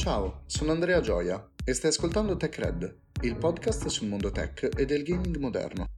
Ciao, 0.00 0.44
sono 0.46 0.72
Andrea 0.72 0.98
Gioia 1.02 1.46
e 1.62 1.74
stai 1.74 1.90
ascoltando 1.90 2.34
TechRed, 2.34 2.96
il 3.20 3.36
podcast 3.36 3.86
sul 3.88 4.08
mondo 4.08 4.30
tech 4.30 4.70
e 4.74 4.86
del 4.86 5.02
gaming 5.02 5.36
moderno. 5.36 5.88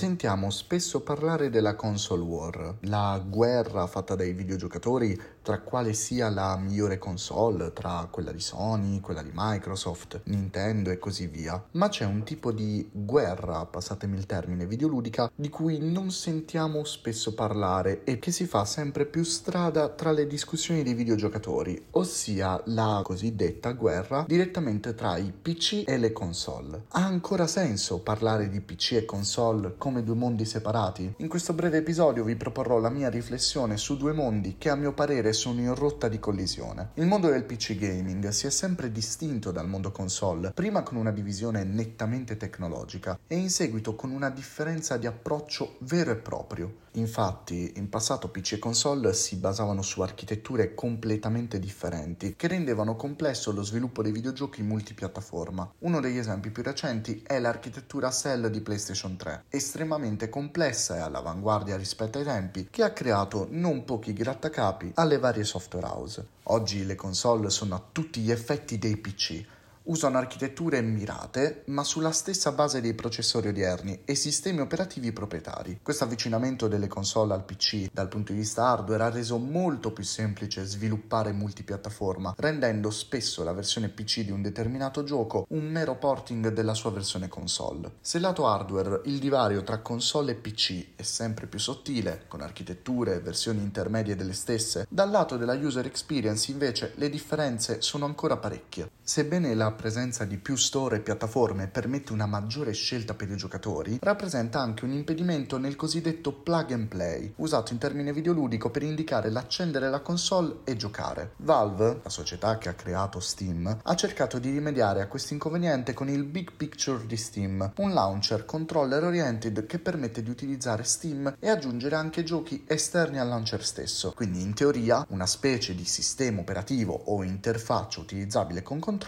Sentiamo 0.00 0.48
spesso 0.48 1.02
parlare 1.02 1.50
della 1.50 1.74
console 1.74 2.22
war, 2.22 2.76
la 2.84 3.22
guerra 3.22 3.86
fatta 3.86 4.14
dai 4.14 4.32
videogiocatori 4.32 5.14
tra 5.42 5.60
quale 5.60 5.92
sia 5.92 6.30
la 6.30 6.56
migliore 6.56 6.98
console, 6.98 7.72
tra 7.72 8.06
quella 8.10 8.32
di 8.32 8.40
Sony, 8.40 9.00
quella 9.00 9.22
di 9.22 9.30
Microsoft, 9.32 10.22
Nintendo 10.24 10.90
e 10.90 10.98
così 10.98 11.26
via. 11.26 11.62
Ma 11.72 11.88
c'è 11.88 12.04
un 12.04 12.22
tipo 12.22 12.52
di 12.52 12.88
guerra, 12.90 13.66
passatemi 13.66 14.16
il 14.16 14.26
termine, 14.26 14.66
videoludica, 14.66 15.30
di 15.34 15.48
cui 15.48 15.78
non 15.80 16.10
sentiamo 16.10 16.84
spesso 16.84 17.34
parlare 17.34 18.04
e 18.04 18.18
che 18.18 18.30
si 18.32 18.46
fa 18.46 18.64
sempre 18.64 19.04
più 19.04 19.22
strada 19.22 19.88
tra 19.88 20.12
le 20.12 20.26
discussioni 20.26 20.82
dei 20.82 20.94
videogiocatori, 20.94 21.88
ossia 21.92 22.62
la 22.66 23.00
cosiddetta 23.04 23.72
guerra 23.72 24.24
direttamente 24.26 24.94
tra 24.94 25.16
i 25.16 25.30
PC 25.30 25.84
e 25.86 25.98
le 25.98 26.12
console. 26.12 26.84
Ha 26.88 27.04
ancora 27.04 27.46
senso 27.46 28.00
parlare 28.00 28.48
di 28.48 28.60
PC 28.60 28.92
e 28.92 29.04
console 29.04 29.74
come 29.90 30.04
due 30.04 30.14
mondi 30.14 30.44
separati? 30.44 31.14
In 31.16 31.26
questo 31.26 31.52
breve 31.52 31.78
episodio 31.78 32.22
vi 32.22 32.36
proporrò 32.36 32.78
la 32.78 32.90
mia 32.90 33.10
riflessione 33.10 33.76
su 33.76 33.96
due 33.96 34.12
mondi 34.12 34.54
che 34.56 34.68
a 34.70 34.76
mio 34.76 34.92
parere 34.92 35.32
sono 35.32 35.58
in 35.58 35.74
rotta 35.74 36.06
di 36.06 36.20
collisione. 36.20 36.90
Il 36.94 37.06
mondo 37.06 37.28
del 37.28 37.42
PC 37.42 37.74
gaming 37.74 38.28
si 38.28 38.46
è 38.46 38.50
sempre 38.50 38.92
distinto 38.92 39.50
dal 39.50 39.66
mondo 39.66 39.90
console, 39.90 40.52
prima 40.52 40.84
con 40.84 40.96
una 40.96 41.10
divisione 41.10 41.64
nettamente 41.64 42.36
tecnologica 42.36 43.18
e 43.26 43.34
in 43.34 43.50
seguito 43.50 43.96
con 43.96 44.12
una 44.12 44.30
differenza 44.30 44.96
di 44.96 45.08
approccio 45.08 45.78
vero 45.80 46.12
e 46.12 46.16
proprio. 46.16 46.88
Infatti, 46.94 47.74
in 47.76 47.88
passato 47.88 48.30
PC 48.30 48.54
e 48.54 48.58
console 48.58 49.12
si 49.12 49.36
basavano 49.36 49.80
su 49.80 50.00
architetture 50.00 50.74
completamente 50.74 51.60
differenti, 51.60 52.34
che 52.36 52.48
rendevano 52.48 52.96
complesso 52.96 53.52
lo 53.52 53.62
sviluppo 53.62 54.02
dei 54.02 54.10
videogiochi 54.10 54.62
multipiattaforma. 54.62 55.74
Uno 55.78 56.00
degli 56.00 56.16
esempi 56.16 56.50
più 56.50 56.64
recenti 56.64 57.22
è 57.24 57.38
l'architettura 57.38 58.10
Cell 58.10 58.48
di 58.48 58.60
PlayStation 58.60 59.16
3, 59.16 59.44
estremamente 59.50 59.79
complessa 60.28 60.96
e 60.96 61.00
all'avanguardia 61.00 61.76
rispetto 61.76 62.18
ai 62.18 62.24
tempi, 62.24 62.68
che 62.70 62.82
ha 62.82 62.92
creato 62.92 63.46
non 63.50 63.84
pochi 63.84 64.12
grattacapi 64.12 64.92
alle 64.94 65.18
varie 65.18 65.44
software 65.44 65.86
house. 65.86 66.26
Oggi 66.44 66.84
le 66.84 66.94
console 66.94 67.50
sono 67.50 67.74
a 67.74 67.82
tutti 67.92 68.20
gli 68.20 68.30
effetti 68.30 68.78
dei 68.78 68.96
PC, 68.96 69.44
usano 69.84 70.18
architetture 70.18 70.80
mirate, 70.82 71.62
ma 71.66 71.84
sulla 71.84 72.12
stessa 72.12 72.52
base 72.52 72.80
dei 72.80 72.94
processori 72.94 73.48
odierni 73.48 74.02
e 74.04 74.14
sistemi 74.14 74.60
operativi 74.60 75.12
proprietari. 75.12 75.80
Questo 75.82 76.04
avvicinamento 76.04 76.68
delle 76.68 76.86
console 76.86 77.34
al 77.34 77.44
PC 77.44 77.88
dal 77.92 78.08
punto 78.08 78.32
di 78.32 78.38
vista 78.38 78.66
hardware 78.66 79.04
ha 79.04 79.10
reso 79.10 79.38
molto 79.38 79.92
più 79.92 80.04
semplice 80.04 80.64
sviluppare 80.64 81.32
multipiattaforma, 81.32 82.34
rendendo 82.36 82.90
spesso 82.90 83.42
la 83.42 83.52
versione 83.52 83.88
PC 83.88 84.20
di 84.20 84.30
un 84.30 84.42
determinato 84.42 85.02
gioco 85.04 85.46
un 85.50 85.64
mero 85.64 85.96
porting 85.96 86.48
della 86.48 86.74
sua 86.74 86.90
versione 86.90 87.28
console. 87.28 87.92
Se 88.00 88.18
lato 88.18 88.46
hardware 88.46 89.02
il 89.04 89.18
divario 89.18 89.62
tra 89.62 89.78
console 89.78 90.32
e 90.32 90.34
PC 90.36 90.96
è 90.96 91.02
sempre 91.02 91.46
più 91.46 91.58
sottile, 91.58 92.24
con 92.28 92.40
architetture 92.40 93.14
e 93.14 93.20
versioni 93.20 93.62
intermedie 93.62 94.16
delle 94.16 94.32
stesse, 94.32 94.86
dal 94.88 95.10
lato 95.10 95.36
della 95.36 95.54
user 95.54 95.86
experience 95.86 96.50
invece 96.50 96.92
le 96.96 97.08
differenze 97.08 97.80
sono 97.80 98.04
ancora 98.04 98.36
parecchie. 98.36 98.90
Sebbene 99.10 99.56
la 99.56 99.72
presenza 99.72 100.24
di 100.24 100.38
più 100.38 100.54
store 100.54 100.98
e 100.98 101.00
piattaforme 101.00 101.66
permette 101.66 102.12
una 102.12 102.26
maggiore 102.26 102.70
scelta 102.70 103.14
per 103.14 103.28
i 103.28 103.36
giocatori, 103.36 103.98
rappresenta 104.00 104.60
anche 104.60 104.84
un 104.84 104.92
impedimento 104.92 105.58
nel 105.58 105.74
cosiddetto 105.74 106.30
plug 106.32 106.70
and 106.70 106.86
play, 106.86 107.32
usato 107.38 107.72
in 107.72 107.80
termine 107.80 108.12
videoludico 108.12 108.70
per 108.70 108.84
indicare 108.84 109.28
l'accendere 109.30 109.90
la 109.90 109.98
console 109.98 110.58
e 110.62 110.76
giocare. 110.76 111.32
Valve, 111.38 111.98
la 112.04 112.08
società 112.08 112.56
che 112.58 112.68
ha 112.68 112.74
creato 112.74 113.18
Steam, 113.18 113.80
ha 113.82 113.94
cercato 113.96 114.38
di 114.38 114.52
rimediare 114.52 115.00
a 115.00 115.08
questo 115.08 115.32
inconveniente 115.32 115.92
con 115.92 116.08
il 116.08 116.22
Big 116.22 116.52
Picture 116.52 117.04
di 117.04 117.16
Steam, 117.16 117.72
un 117.78 117.92
launcher 117.92 118.44
controller 118.44 119.02
oriented 119.02 119.66
che 119.66 119.80
permette 119.80 120.22
di 120.22 120.30
utilizzare 120.30 120.84
Steam 120.84 121.34
e 121.40 121.48
aggiungere 121.48 121.96
anche 121.96 122.22
giochi 122.22 122.64
esterni 122.64 123.18
al 123.18 123.26
launcher 123.26 123.64
stesso. 123.64 124.12
Quindi 124.14 124.40
in 124.40 124.54
teoria 124.54 125.04
una 125.08 125.26
specie 125.26 125.74
di 125.74 125.84
sistema 125.84 126.42
operativo 126.42 126.92
o 127.06 127.24
interfaccia 127.24 127.98
utilizzabile 127.98 128.62
con 128.62 128.78
controller 128.78 128.98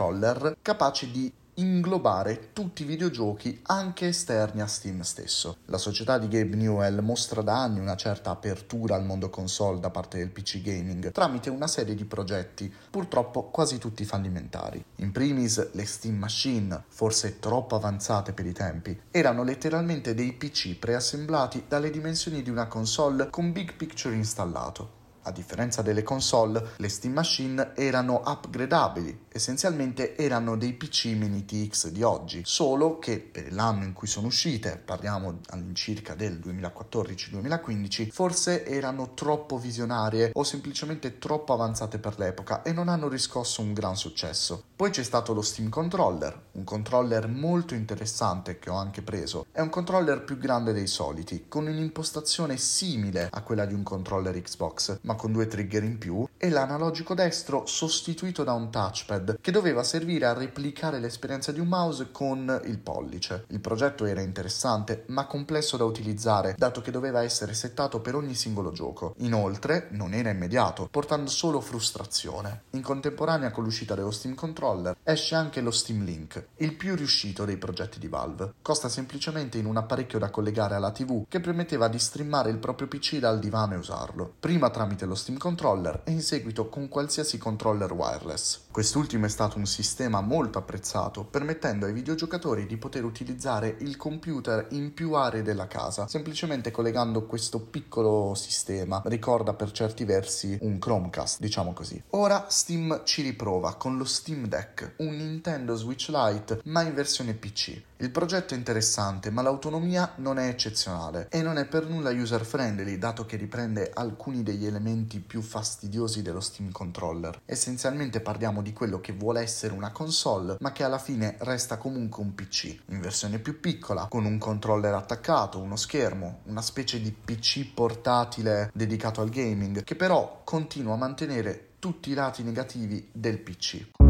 capace 0.62 1.10
di 1.10 1.32
inglobare 1.56 2.52
tutti 2.54 2.82
i 2.82 2.86
videogiochi 2.86 3.60
anche 3.64 4.06
esterni 4.06 4.62
a 4.62 4.66
Steam 4.66 5.02
stesso. 5.02 5.58
La 5.66 5.76
società 5.76 6.16
di 6.16 6.28
Gabe 6.28 6.56
Newell 6.56 7.00
mostra 7.00 7.42
da 7.42 7.62
anni 7.62 7.78
una 7.78 7.94
certa 7.94 8.30
apertura 8.30 8.94
al 8.94 9.04
mondo 9.04 9.28
console 9.28 9.78
da 9.78 9.90
parte 9.90 10.16
del 10.16 10.30
PC 10.30 10.62
gaming 10.62 11.12
tramite 11.12 11.50
una 11.50 11.66
serie 11.66 11.94
di 11.94 12.06
progetti, 12.06 12.72
purtroppo 12.90 13.44
quasi 13.44 13.76
tutti 13.76 14.04
fallimentari. 14.04 14.82
In 14.96 15.12
primis 15.12 15.72
le 15.72 15.84
Steam 15.84 16.16
Machine, 16.16 16.84
forse 16.88 17.38
troppo 17.38 17.76
avanzate 17.76 18.32
per 18.32 18.46
i 18.46 18.52
tempi, 18.52 18.98
erano 19.10 19.44
letteralmente 19.44 20.14
dei 20.14 20.32
PC 20.32 20.76
preassemblati 20.76 21.64
dalle 21.68 21.90
dimensioni 21.90 22.42
di 22.42 22.48
una 22.48 22.66
console 22.66 23.28
con 23.28 23.52
Big 23.52 23.74
Picture 23.74 24.14
installato. 24.14 25.00
A 25.24 25.30
differenza 25.30 25.82
delle 25.82 26.02
console, 26.02 26.70
le 26.76 26.88
Steam 26.88 27.12
Machine 27.12 27.76
erano 27.76 28.22
upgradabili, 28.24 29.21
essenzialmente 29.32 30.16
erano 30.16 30.56
dei 30.56 30.74
PC 30.74 31.06
mini 31.16 31.44
TX 31.44 31.88
di 31.88 32.02
oggi, 32.02 32.42
solo 32.44 32.98
che 32.98 33.18
per 33.18 33.52
l'anno 33.52 33.84
in 33.84 33.92
cui 33.92 34.06
sono 34.06 34.26
uscite, 34.26 34.80
parliamo 34.82 35.40
all'incirca 35.48 36.14
del 36.14 36.38
2014-2015, 36.38 38.10
forse 38.10 38.64
erano 38.66 39.14
troppo 39.14 39.58
visionarie 39.58 40.30
o 40.34 40.44
semplicemente 40.44 41.18
troppo 41.18 41.52
avanzate 41.52 41.98
per 41.98 42.18
l'epoca 42.18 42.62
e 42.62 42.72
non 42.72 42.88
hanno 42.88 43.08
riscosso 43.08 43.62
un 43.62 43.72
gran 43.72 43.96
successo. 43.96 44.62
Poi 44.76 44.90
c'è 44.90 45.02
stato 45.02 45.32
lo 45.32 45.42
Steam 45.42 45.68
Controller, 45.68 46.38
un 46.52 46.64
controller 46.64 47.28
molto 47.28 47.74
interessante 47.74 48.58
che 48.58 48.70
ho 48.70 48.76
anche 48.76 49.02
preso. 49.02 49.46
È 49.50 49.60
un 49.60 49.70
controller 49.70 50.24
più 50.24 50.36
grande 50.38 50.72
dei 50.72 50.86
soliti, 50.86 51.46
con 51.48 51.66
un'impostazione 51.66 52.56
simile 52.56 53.28
a 53.30 53.42
quella 53.42 53.64
di 53.64 53.74
un 53.74 53.82
controller 53.82 54.40
Xbox, 54.40 54.98
ma 55.02 55.14
con 55.14 55.32
due 55.32 55.46
trigger 55.46 55.84
in 55.84 55.98
più, 55.98 56.26
e 56.36 56.48
l'analogico 56.50 57.14
destro 57.14 57.64
sostituito 57.66 58.44
da 58.44 58.52
un 58.52 58.70
touchpad 58.70 59.21
che 59.40 59.50
doveva 59.50 59.82
servire 59.82 60.26
a 60.26 60.32
replicare 60.32 60.98
l'esperienza 60.98 61.52
di 61.52 61.60
un 61.60 61.68
mouse 61.68 62.10
con 62.10 62.60
il 62.64 62.78
pollice. 62.78 63.44
Il 63.48 63.60
progetto 63.60 64.04
era 64.04 64.20
interessante, 64.20 65.04
ma 65.08 65.26
complesso 65.26 65.76
da 65.76 65.84
utilizzare, 65.84 66.54
dato 66.56 66.80
che 66.80 66.90
doveva 66.90 67.22
essere 67.22 67.54
settato 67.54 68.00
per 68.00 68.14
ogni 68.14 68.34
singolo 68.34 68.72
gioco. 68.72 69.14
Inoltre, 69.18 69.88
non 69.90 70.14
era 70.14 70.30
immediato, 70.30 70.88
portando 70.90 71.30
solo 71.30 71.60
frustrazione. 71.60 72.62
In 72.70 72.82
contemporanea 72.82 73.50
con 73.50 73.64
l'uscita 73.64 73.94
dello 73.94 74.10
Steam 74.10 74.34
Controller, 74.34 74.96
esce 75.02 75.34
anche 75.34 75.60
lo 75.60 75.70
Steam 75.70 76.04
Link, 76.04 76.46
il 76.56 76.74
più 76.74 76.94
riuscito 76.94 77.44
dei 77.44 77.56
progetti 77.56 77.98
di 77.98 78.08
Valve. 78.08 78.54
Costa 78.62 78.88
semplicemente 78.88 79.58
in 79.58 79.66
un 79.66 79.76
apparecchio 79.76 80.18
da 80.18 80.30
collegare 80.30 80.74
alla 80.74 80.90
TV 80.90 81.24
che 81.28 81.40
permetteva 81.40 81.88
di 81.88 81.98
streamare 81.98 82.50
il 82.50 82.58
proprio 82.58 82.88
PC 82.88 83.18
dal 83.18 83.38
divano 83.38 83.74
e 83.74 83.78
usarlo. 83.78 84.32
Prima 84.40 84.70
tramite 84.70 85.06
lo 85.06 85.14
Steam 85.14 85.38
Controller 85.38 86.02
e 86.04 86.10
in 86.10 86.22
seguito 86.22 86.68
con 86.68 86.88
qualsiasi 86.88 87.38
controller 87.38 87.92
wireless. 87.92 88.60
Quest'ultimo 88.70 89.10
è 89.20 89.28
stato 89.28 89.58
un 89.58 89.66
sistema 89.66 90.20
molto 90.20 90.58
apprezzato, 90.58 91.24
permettendo 91.24 91.86
ai 91.86 91.92
videogiocatori 91.92 92.66
di 92.66 92.76
poter 92.76 93.04
utilizzare 93.04 93.76
il 93.80 93.96
computer 93.96 94.66
in 94.70 94.94
più 94.94 95.14
aree 95.14 95.42
della 95.42 95.66
casa, 95.66 96.08
semplicemente 96.08 96.70
collegando 96.70 97.26
questo 97.26 97.60
piccolo 97.60 98.34
sistema. 98.34 99.02
Ricorda 99.04 99.54
per 99.54 99.70
certi 99.72 100.04
versi 100.04 100.56
un 100.62 100.78
Chromecast, 100.78 101.40
diciamo 101.40 101.72
così. 101.72 102.02
Ora 102.10 102.46
Steam 102.48 103.02
ci 103.04 103.22
riprova 103.22 103.74
con 103.74 103.96
lo 103.96 104.04
Steam 104.04 104.46
Deck, 104.46 104.94
un 104.98 105.16
Nintendo 105.16 105.74
Switch 105.74 106.08
Lite 106.08 106.60
ma 106.64 106.82
in 106.82 106.94
versione 106.94 107.34
PC. 107.34 107.82
Il 108.02 108.10
progetto 108.10 108.54
è 108.54 108.56
interessante, 108.56 109.30
ma 109.30 109.42
l'autonomia 109.42 110.14
non 110.16 110.36
è 110.36 110.48
eccezionale 110.48 111.28
e 111.30 111.40
non 111.40 111.56
è 111.56 111.66
per 111.66 111.86
nulla 111.86 112.10
user 112.10 112.44
friendly, 112.44 112.98
dato 112.98 113.24
che 113.24 113.36
riprende 113.36 113.92
alcuni 113.94 114.42
degli 114.42 114.66
elementi 114.66 115.20
più 115.20 115.40
fastidiosi 115.40 116.20
dello 116.20 116.40
Steam 116.40 116.72
Controller. 116.72 117.42
Essenzialmente 117.44 118.20
parliamo 118.20 118.60
di 118.60 118.72
quello 118.72 119.00
che 119.00 119.12
vuole 119.12 119.40
essere 119.40 119.72
una 119.72 119.92
console, 119.92 120.56
ma 120.58 120.72
che 120.72 120.82
alla 120.82 120.98
fine 120.98 121.36
resta 121.42 121.76
comunque 121.76 122.24
un 122.24 122.34
PC, 122.34 122.76
in 122.86 123.00
versione 123.00 123.38
più 123.38 123.60
piccola, 123.60 124.08
con 124.08 124.24
un 124.24 124.36
controller 124.36 124.94
attaccato, 124.94 125.60
uno 125.60 125.76
schermo, 125.76 126.40
una 126.46 126.60
specie 126.60 127.00
di 127.00 127.12
PC 127.12 127.72
portatile 127.72 128.72
dedicato 128.74 129.20
al 129.20 129.28
gaming, 129.28 129.84
che 129.84 129.94
però 129.94 130.40
continua 130.42 130.94
a 130.94 130.98
mantenere 130.98 131.74
tutti 131.78 132.10
i 132.10 132.14
lati 132.14 132.42
negativi 132.42 133.10
del 133.12 133.38
PC. 133.38 134.01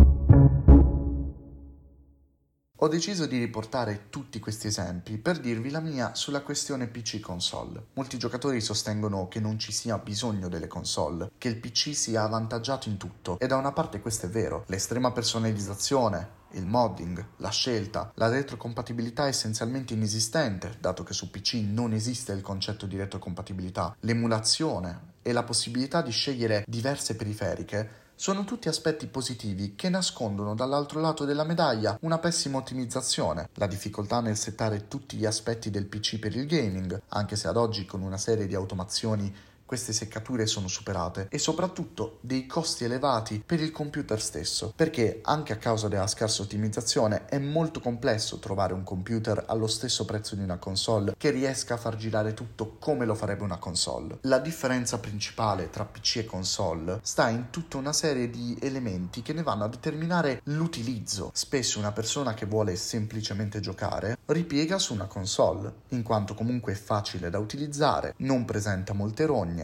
Ho 2.82 2.88
deciso 2.88 3.26
di 3.26 3.38
riportare 3.38 4.06
tutti 4.10 4.40
questi 4.40 4.66
esempi 4.66 5.16
per 5.16 5.38
dirvi 5.38 5.70
la 5.70 5.78
mia 5.78 6.16
sulla 6.16 6.40
questione 6.40 6.88
PC 6.88 7.20
console. 7.20 7.86
Molti 7.92 8.18
giocatori 8.18 8.60
sostengono 8.60 9.28
che 9.28 9.38
non 9.38 9.56
ci 9.56 9.70
sia 9.70 9.98
bisogno 9.98 10.48
delle 10.48 10.66
console, 10.66 11.30
che 11.38 11.46
il 11.46 11.60
PC 11.60 11.94
sia 11.94 12.24
avvantaggiato 12.24 12.88
in 12.88 12.96
tutto, 12.96 13.38
e 13.38 13.46
da 13.46 13.54
una 13.54 13.70
parte 13.70 14.00
questo 14.00 14.26
è 14.26 14.28
vero. 14.30 14.64
L'estrema 14.66 15.12
personalizzazione, 15.12 16.28
il 16.54 16.66
modding, 16.66 17.24
la 17.36 17.50
scelta, 17.50 18.10
la 18.16 18.28
retrocompatibilità 18.28 19.28
essenzialmente 19.28 19.94
inesistente, 19.94 20.76
dato 20.80 21.04
che 21.04 21.14
su 21.14 21.30
PC 21.30 21.62
non 21.64 21.92
esiste 21.92 22.32
il 22.32 22.42
concetto 22.42 22.86
di 22.86 22.96
retrocompatibilità, 22.96 23.94
l'emulazione 24.00 25.10
e 25.22 25.30
la 25.30 25.44
possibilità 25.44 26.02
di 26.02 26.10
scegliere 26.10 26.64
diverse 26.66 27.14
periferiche 27.14 28.01
sono 28.14 28.44
tutti 28.44 28.68
aspetti 28.68 29.06
positivi 29.06 29.74
che 29.74 29.88
nascondono 29.88 30.54
dall'altro 30.54 31.00
lato 31.00 31.24
della 31.24 31.44
medaglia 31.44 31.98
una 32.02 32.18
pessima 32.18 32.58
ottimizzazione, 32.58 33.48
la 33.54 33.66
difficoltà 33.66 34.20
nel 34.20 34.36
settare 34.36 34.88
tutti 34.88 35.16
gli 35.16 35.26
aspetti 35.26 35.70
del 35.70 35.86
PC 35.86 36.18
per 36.18 36.36
il 36.36 36.46
gaming, 36.46 37.02
anche 37.08 37.36
se 37.36 37.48
ad 37.48 37.56
oggi 37.56 37.84
con 37.84 38.02
una 38.02 38.18
serie 38.18 38.46
di 38.46 38.54
automazioni 38.54 39.34
queste 39.72 39.94
seccature 39.94 40.44
sono 40.44 40.68
superate 40.68 41.28
e 41.30 41.38
soprattutto 41.38 42.18
dei 42.20 42.44
costi 42.44 42.84
elevati 42.84 43.42
per 43.44 43.58
il 43.62 43.70
computer 43.70 44.20
stesso, 44.20 44.70
perché 44.76 45.20
anche 45.22 45.54
a 45.54 45.56
causa 45.56 45.88
della 45.88 46.06
scarsa 46.06 46.42
ottimizzazione 46.42 47.24
è 47.24 47.38
molto 47.38 47.80
complesso 47.80 48.38
trovare 48.38 48.74
un 48.74 48.84
computer 48.84 49.44
allo 49.46 49.66
stesso 49.66 50.04
prezzo 50.04 50.34
di 50.34 50.42
una 50.42 50.58
console 50.58 51.14
che 51.16 51.30
riesca 51.30 51.72
a 51.72 51.78
far 51.78 51.96
girare 51.96 52.34
tutto 52.34 52.76
come 52.78 53.06
lo 53.06 53.14
farebbe 53.14 53.44
una 53.44 53.56
console. 53.56 54.18
La 54.24 54.40
differenza 54.40 54.98
principale 54.98 55.70
tra 55.70 55.86
PC 55.86 56.16
e 56.16 56.24
console 56.26 56.98
sta 57.02 57.30
in 57.30 57.48
tutta 57.48 57.78
una 57.78 57.94
serie 57.94 58.28
di 58.28 58.54
elementi 58.60 59.22
che 59.22 59.32
ne 59.32 59.42
vanno 59.42 59.64
a 59.64 59.68
determinare 59.68 60.42
l'utilizzo. 60.44 61.30
Spesso 61.32 61.78
una 61.78 61.92
persona 61.92 62.34
che 62.34 62.44
vuole 62.44 62.76
semplicemente 62.76 63.60
giocare 63.60 64.18
ripiega 64.26 64.78
su 64.78 64.92
una 64.92 65.06
console, 65.06 65.72
in 65.88 66.02
quanto 66.02 66.34
comunque 66.34 66.72
è 66.72 66.76
facile 66.76 67.30
da 67.30 67.38
utilizzare, 67.38 68.12
non 68.18 68.44
presenta 68.44 68.92
molte 68.92 69.24
rogne 69.24 69.60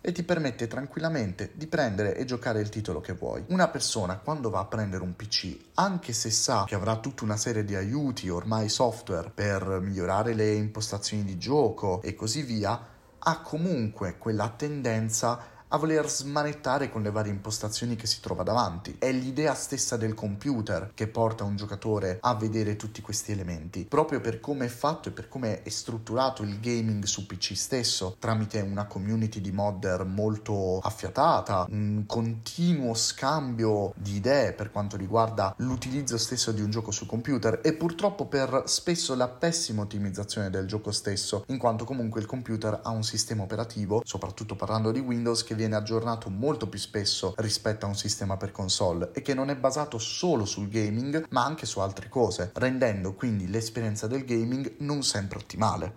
e 0.00 0.12
ti 0.12 0.22
permette 0.22 0.66
tranquillamente 0.66 1.52
di 1.54 1.66
prendere 1.66 2.16
e 2.16 2.24
giocare 2.24 2.60
il 2.60 2.70
titolo 2.70 3.00
che 3.00 3.12
vuoi. 3.12 3.44
Una 3.48 3.68
persona 3.68 4.18
quando 4.18 4.48
va 4.48 4.60
a 4.60 4.64
prendere 4.64 5.02
un 5.02 5.14
PC, 5.14 5.56
anche 5.74 6.12
se 6.12 6.30
sa 6.30 6.64
che 6.66 6.74
avrà 6.74 6.96
tutta 6.96 7.24
una 7.24 7.36
serie 7.36 7.64
di 7.64 7.74
aiuti, 7.74 8.28
ormai 8.28 8.68
software, 8.68 9.30
per 9.30 9.80
migliorare 9.82 10.32
le 10.32 10.52
impostazioni 10.54 11.24
di 11.24 11.36
gioco 11.36 12.00
e 12.02 12.14
così 12.14 12.42
via, 12.42 12.80
ha 13.18 13.40
comunque 13.42 14.16
quella 14.16 14.48
tendenza 14.48 15.58
a 15.72 15.78
voler 15.78 16.08
smanettare 16.08 16.90
con 16.90 17.02
le 17.02 17.10
varie 17.10 17.30
impostazioni 17.32 17.94
che 17.94 18.06
si 18.06 18.20
trova 18.20 18.42
davanti. 18.42 18.96
È 18.98 19.10
l'idea 19.12 19.54
stessa 19.54 19.96
del 19.96 20.14
computer 20.14 20.90
che 20.94 21.06
porta 21.06 21.44
un 21.44 21.56
giocatore 21.56 22.18
a 22.20 22.34
vedere 22.34 22.76
tutti 22.76 23.00
questi 23.00 23.30
elementi, 23.32 23.84
proprio 23.84 24.20
per 24.20 24.40
come 24.40 24.66
è 24.66 24.68
fatto 24.68 25.08
e 25.08 25.12
per 25.12 25.28
come 25.28 25.62
è 25.62 25.68
strutturato 25.68 26.42
il 26.42 26.58
gaming 26.58 27.04
su 27.04 27.26
PC 27.26 27.56
stesso, 27.56 28.16
tramite 28.18 28.60
una 28.60 28.86
community 28.86 29.40
di 29.40 29.52
modder 29.52 30.04
molto 30.04 30.78
affiatata, 30.78 31.66
un 31.70 32.04
continuo 32.06 32.94
scambio 32.94 33.92
di 33.96 34.16
idee 34.16 34.52
per 34.52 34.72
quanto 34.72 34.96
riguarda 34.96 35.54
l'utilizzo 35.58 36.18
stesso 36.18 36.50
di 36.50 36.62
un 36.62 36.70
gioco 36.70 36.90
su 36.90 37.06
computer 37.06 37.60
e 37.62 37.74
purtroppo 37.74 38.26
per 38.26 38.64
spesso 38.66 39.14
la 39.14 39.28
pessima 39.28 39.82
ottimizzazione 39.82 40.50
del 40.50 40.66
gioco 40.66 40.90
stesso, 40.90 41.44
in 41.48 41.58
quanto 41.58 41.84
comunque 41.84 42.20
il 42.20 42.26
computer 42.26 42.80
ha 42.82 42.90
un 42.90 43.04
sistema 43.04 43.44
operativo, 43.44 44.02
soprattutto 44.04 44.56
parlando 44.56 44.90
di 44.90 44.98
Windows, 44.98 45.44
che 45.44 45.54
viene 45.60 45.76
aggiornato 45.76 46.30
molto 46.30 46.70
più 46.70 46.78
spesso 46.78 47.34
rispetto 47.36 47.84
a 47.84 47.88
un 47.90 47.94
sistema 47.94 48.38
per 48.38 48.50
console 48.50 49.10
e 49.12 49.20
che 49.20 49.34
non 49.34 49.50
è 49.50 49.56
basato 49.56 49.98
solo 49.98 50.46
sul 50.46 50.70
gaming 50.70 51.26
ma 51.28 51.44
anche 51.44 51.66
su 51.66 51.80
altre 51.80 52.08
cose, 52.08 52.50
rendendo 52.54 53.12
quindi 53.12 53.46
l'esperienza 53.46 54.06
del 54.06 54.24
gaming 54.24 54.76
non 54.78 55.02
sempre 55.02 55.38
ottimale. 55.38 55.96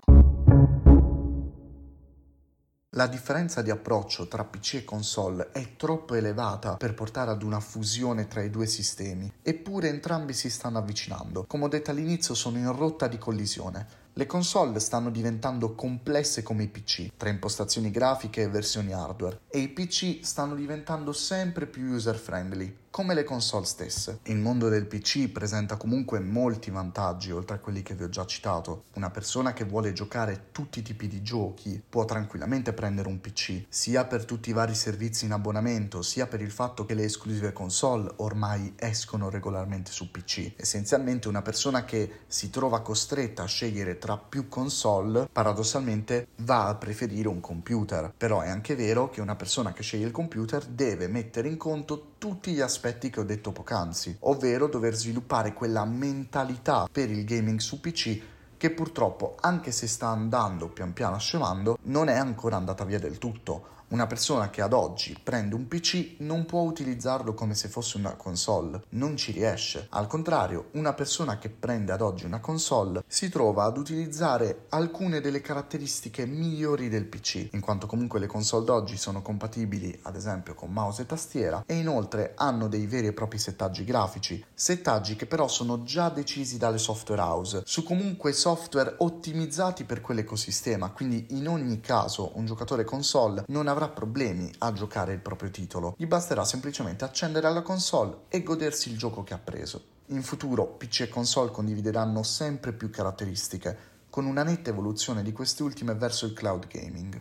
La 2.96 3.08
differenza 3.08 3.62
di 3.62 3.72
approccio 3.72 4.28
tra 4.28 4.44
PC 4.44 4.74
e 4.76 4.84
console 4.84 5.50
è 5.52 5.76
troppo 5.78 6.14
elevata 6.14 6.76
per 6.76 6.94
portare 6.94 7.32
ad 7.32 7.42
una 7.42 7.60
fusione 7.60 8.28
tra 8.28 8.44
i 8.44 8.52
due 8.52 8.68
sistemi, 8.68 9.32
eppure 9.42 9.88
entrambi 9.88 10.34
si 10.34 10.50
stanno 10.50 10.78
avvicinando. 10.78 11.46
Come 11.48 11.64
ho 11.64 11.70
detto 11.70 11.90
all'inizio, 11.90 12.36
sono 12.36 12.58
in 12.58 12.72
rotta 12.76 13.08
di 13.08 13.18
collisione. 13.18 14.03
Le 14.16 14.28
console 14.28 14.80
stanno 14.80 15.10
diventando 15.10 15.74
complesse 15.74 16.44
come 16.44 16.62
i 16.62 16.68
PC, 16.68 17.14
tra 17.18 17.30
impostazioni 17.30 17.90
grafiche 17.90 18.44
e 18.44 18.48
versioni 18.48 18.94
hardware, 18.94 19.40
e 19.48 19.58
i 19.58 19.70
PC 19.70 20.20
stanno 20.22 20.54
diventando 20.54 21.12
sempre 21.14 21.66
più 21.66 21.92
user 21.94 22.16
friendly, 22.16 22.72
come 22.94 23.16
le 23.16 23.24
console 23.24 23.66
stesse. 23.66 24.20
Il 24.26 24.38
mondo 24.38 24.70
del 24.70 24.86
PC 24.86 25.28
presenta 25.30 25.78
comunque 25.78 26.20
molti 26.20 26.70
vantaggi 26.70 27.32
oltre 27.32 27.56
a 27.56 27.60
quelli 27.60 27.82
che 27.82 27.96
vi 27.96 28.04
ho 28.04 28.10
già 28.10 28.24
citato. 28.28 28.84
Una 28.94 29.10
persona 29.10 29.52
che 29.52 29.64
vuole 29.64 29.94
giocare 29.94 30.50
tutti 30.52 30.78
i 30.78 30.82
tipi 30.84 31.08
di 31.08 31.24
giochi 31.24 31.82
può 31.90 32.06
tranquillamente 32.06 32.72
prendere 32.72 33.08
un 33.08 33.20
PC, 33.20 33.66
sia 33.68 34.06
per 34.06 34.26
tutti 34.26 34.52
i 34.52 34.54
vari 34.54 34.76
servizi 34.76 35.26
in 35.26 35.32
abbonamento, 35.32 36.04
sia 36.04 36.28
per 36.28 36.40
il 36.42 36.52
fatto 36.52 36.86
che 36.86 36.94
le 36.94 37.06
esclusive 37.06 37.52
console 37.52 38.12
ormai 38.18 38.74
escono 38.76 39.32
regolarmente 39.32 39.90
su 39.92 40.12
PC. 40.12 40.52
Essenzialmente 40.58 41.28
una 41.28 41.42
persona 41.42 41.86
che 41.86 42.20
si 42.28 42.52
trova 42.52 42.84
costretta 42.84 43.42
a 43.42 43.48
scegliere 43.48 43.98
tra 43.98 44.18
più 44.20 44.48
console, 44.48 45.28
paradossalmente 45.32 46.28
va 46.42 46.68
a 46.68 46.76
preferire 46.76 47.28
un 47.28 47.40
computer. 47.40 48.14
Però 48.16 48.42
è 48.42 48.50
anche 48.50 48.76
vero 48.76 49.10
che 49.10 49.20
una 49.20 49.36
persona 49.36 49.74
che 49.74 49.82
sceglie 49.82 50.06
il 50.06 50.12
computer 50.12 50.64
deve 50.64 51.08
mettere 51.08 51.48
in 51.48 51.58
conto 51.58 52.12
tutti 52.20 52.54
gli 52.54 52.62
aspetti 52.84 53.10
che 53.10 53.22
ho 53.22 53.24
detto 53.24 53.54
poc'anzi, 53.54 54.18
ovvero 54.22 54.68
dover 54.68 54.94
sviluppare 54.94 55.54
quella 55.54 55.86
mentalità 55.86 56.90
per 56.92 57.10
il 57.10 57.24
gaming 57.24 57.60
su 57.60 57.80
PC 57.80 58.22
che 58.58 58.72
purtroppo, 58.72 59.38
anche 59.40 59.72
se 59.72 59.88
sta 59.88 60.08
andando 60.08 60.68
pian 60.68 60.92
piano 60.92 61.18
scemando, 61.18 61.78
non 61.84 62.10
è 62.10 62.18
ancora 62.18 62.58
andata 62.58 62.84
via 62.84 63.00
del 63.00 63.18
tutto. 63.18 63.68
Una 63.94 64.08
persona 64.08 64.50
che 64.50 64.64
ad 64.64 64.74
oggi 64.74 65.16
prende 65.22 65.54
un 65.54 65.68
PC 65.68 66.16
non 66.22 66.48
può 66.48 66.62
utilizzarlo 66.62 67.36
come 67.36 67.54
se 67.54 67.68
fosse 67.68 67.98
una 67.98 68.16
console, 68.16 68.86
non 68.90 69.16
ci 69.16 69.32
riesce. 69.32 69.86
Al 69.92 70.08
contrario, 70.08 70.70
una 70.72 70.94
persona 70.94 71.38
che 71.38 71.50
prende 71.50 71.92
ad 71.92 72.02
oggi 72.02 72.26
una 72.26 72.40
console 72.40 73.04
si 73.06 73.30
trova 73.30 73.66
ad 73.66 73.78
utilizzare 73.78 74.66
alcune 74.70 75.22
delle 75.22 75.42
caratteristiche 75.42 76.26
migliori 76.26 76.90
del 76.90 77.06
PC, 77.06 77.50
in 77.52 77.60
quanto 77.60 77.86
comunque 77.86 78.20
le 78.20 78.26
console 78.26 78.66
d'oggi 78.66 78.98
sono 78.98 79.22
compatibili 79.22 80.00
ad 80.02 80.16
esempio 80.16 80.56
con 80.56 80.74
mouse 80.74 81.04
e 81.04 81.06
tastiera 81.06 81.64
e 81.68 81.76
inoltre 81.76 82.34
hanno 82.36 82.68
dei 82.68 82.88
veri 82.88 83.06
e 83.06 83.14
propri 83.14 83.38
settaggi 83.38 83.84
grafici, 83.84 84.44
settaggi 84.56 85.16
che 85.16 85.28
però 85.28 85.48
sono 85.48 85.84
già 85.84 86.10
decisi 86.10 86.58
dalle 86.58 86.80
software 86.80 87.22
house, 87.22 87.62
su 87.64 87.84
comunque 87.84 88.34
software 88.34 88.96
ottimizzati 88.98 89.84
per 89.84 90.02
quell'ecosistema, 90.02 90.90
quindi 90.90 91.28
in 91.30 91.48
ogni 91.48 91.80
caso 91.80 92.32
un 92.34 92.48
giocatore 92.48 92.86
console 92.86 93.44
non 93.50 93.68
avrà 93.68 93.82
avrà 93.84 93.90
problemi 93.90 94.50
a 94.60 94.72
giocare 94.72 95.14
il 95.14 95.20
proprio 95.20 95.50
titolo, 95.50 95.96
gli 95.98 96.06
basterà 96.06 96.46
semplicemente 96.46 97.04
accendere 97.04 97.52
la 97.52 97.62
console 97.62 98.24
e 98.30 98.42
godersi 98.42 98.90
il 98.90 98.98
gioco 98.98 99.24
che 99.24 99.34
ha 99.34 99.38
preso. 99.38 99.92
In 100.08 100.24
futuro 100.24 100.66
PC 100.66 101.02
e 101.02 101.10
console 101.10 101.52
condivideranno 101.52 102.24
sempre 102.24 102.74
più 102.74 102.90
caratteristiche, 102.90 103.92
con 104.10 104.26
una 104.26 104.44
netta 104.44 104.70
evoluzione 104.70 105.24
di 105.24 105.32
queste 105.32 105.64
ultime 105.64 105.96
verso 105.96 106.26
il 106.26 106.34
cloud 106.34 106.68
gaming. 106.68 107.20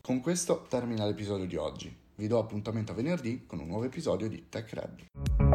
Con 0.00 0.20
questo 0.20 0.66
termina 0.68 1.04
l'episodio 1.04 1.46
di 1.46 1.56
oggi. 1.56 1.94
Vi 2.14 2.26
do 2.26 2.38
appuntamento 2.38 2.92
a 2.92 2.94
venerdì 2.94 3.44
con 3.46 3.60
un 3.60 3.66
nuovo 3.66 3.84
episodio 3.84 4.28
di 4.28 4.46
Tech 4.48 4.72
Red. 4.72 5.47